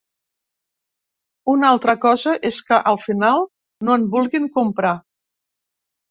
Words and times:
Una 1.51 1.67
altra 1.73 1.93
cosa 2.05 2.33
és 2.49 2.61
que 2.69 2.79
al 2.91 2.97
final 3.01 3.45
no 3.89 3.97
en 4.01 4.07
vulguin 4.15 4.49
comprar. 4.57 4.95